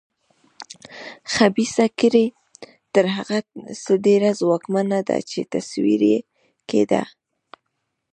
[1.33, 2.27] خبیثه کړۍ
[2.93, 3.37] تر هغه
[3.83, 6.19] څه ډېره ځواکمنه ده چې تصور یې
[6.69, 7.03] کېده.